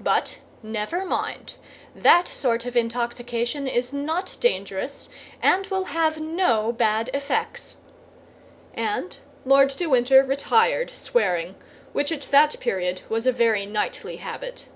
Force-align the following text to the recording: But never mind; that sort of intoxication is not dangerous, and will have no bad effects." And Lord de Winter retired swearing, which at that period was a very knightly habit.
But 0.00 0.40
never 0.60 1.04
mind; 1.04 1.54
that 1.94 2.26
sort 2.26 2.66
of 2.66 2.76
intoxication 2.76 3.68
is 3.68 3.92
not 3.92 4.36
dangerous, 4.40 5.08
and 5.40 5.68
will 5.68 5.84
have 5.84 6.18
no 6.20 6.72
bad 6.72 7.10
effects." 7.14 7.76
And 8.74 9.16
Lord 9.44 9.68
de 9.68 9.86
Winter 9.86 10.24
retired 10.24 10.90
swearing, 10.90 11.54
which 11.92 12.10
at 12.10 12.22
that 12.22 12.58
period 12.58 13.02
was 13.08 13.24
a 13.24 13.30
very 13.30 13.66
knightly 13.66 14.16
habit. 14.16 14.66